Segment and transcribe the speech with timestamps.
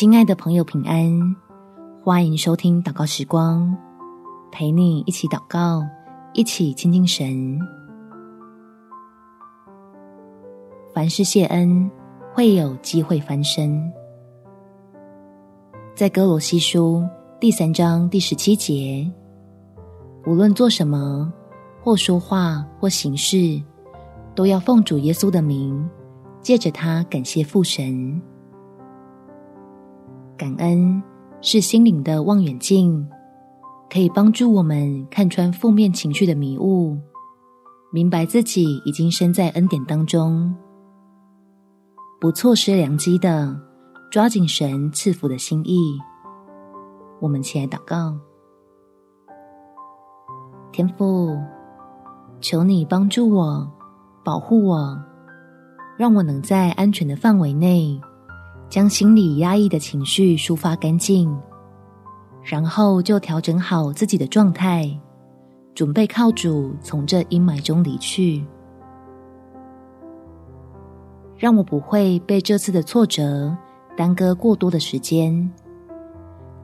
[0.00, 1.34] 亲爱的朋友，平安！
[2.04, 3.76] 欢迎收听祷告时光，
[4.52, 5.82] 陪你一起祷告，
[6.34, 7.58] 一起亲近神。
[10.94, 11.90] 凡事谢恩，
[12.32, 13.92] 会有机会翻身。
[15.96, 17.04] 在哥罗西书
[17.40, 19.04] 第三章第十七节，
[20.26, 21.28] 无论做什么，
[21.82, 23.60] 或说话，或行事，
[24.36, 25.90] 都要奉主耶稣的名，
[26.40, 28.22] 借着他感谢父神。
[30.38, 31.02] 感恩
[31.40, 33.04] 是心灵的望远镜，
[33.90, 36.96] 可以帮助我们看穿负面情绪的迷雾，
[37.92, 40.54] 明白自己已经身在恩典当中，
[42.20, 43.60] 不错失良机的
[44.12, 45.98] 抓紧神赐福的心意。
[47.20, 48.16] 我们起来祷告，
[50.70, 51.36] 天父，
[52.40, 53.68] 求你帮助我，
[54.24, 54.96] 保护我，
[55.96, 58.00] 让我能在安全的范围内。
[58.68, 61.34] 将心里压抑的情绪抒发干净，
[62.42, 64.88] 然后就调整好自己的状态，
[65.74, 68.44] 准备靠主从这阴霾中离去。
[71.36, 73.56] 让我不会被这次的挫折
[73.96, 75.50] 耽搁过多的时间，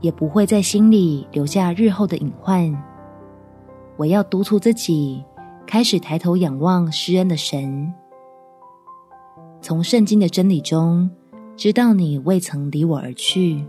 [0.00, 2.70] 也不会在心里留下日后的隐患。
[3.96, 5.24] 我要督促自己，
[5.66, 7.94] 开始抬头仰望施恩的神，
[9.62, 11.10] 从圣经的真理中。
[11.56, 13.64] 知道你未曾离我而去，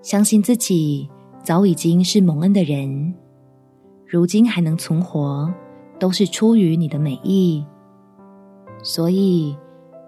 [0.00, 1.08] 相信自己
[1.42, 3.14] 早已经是蒙恩的人，
[4.06, 5.52] 如今还能存活，
[5.98, 7.62] 都是出于你的美意。
[8.82, 9.54] 所以，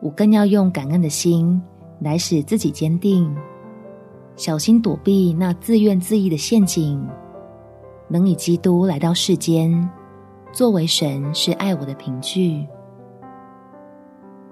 [0.01, 1.61] 我更要用感恩的心
[2.01, 3.37] 来使自己坚定，
[4.35, 7.07] 小心躲避那自怨自艾的陷阱，
[8.09, 9.91] 能以基督来到世间，
[10.53, 12.67] 作为神是爱我的凭据。